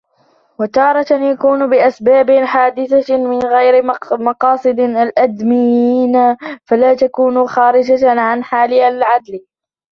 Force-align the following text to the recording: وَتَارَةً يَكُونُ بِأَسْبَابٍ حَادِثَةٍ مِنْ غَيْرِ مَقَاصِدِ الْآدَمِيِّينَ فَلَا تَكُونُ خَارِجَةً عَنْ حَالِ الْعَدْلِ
وَتَارَةً 0.59 1.05
يَكُونُ 1.31 1.69
بِأَسْبَابٍ 1.69 2.31
حَادِثَةٍ 2.45 3.17
مِنْ 3.17 3.39
غَيْرِ 3.39 3.83
مَقَاصِدِ 4.11 4.79
الْآدَمِيِّينَ 4.79 6.37
فَلَا 6.65 6.95
تَكُونُ 6.95 7.47
خَارِجَةً 7.47 8.09
عَنْ 8.21 8.43
حَالِ 8.43 8.73
الْعَدْلِ 8.73 9.45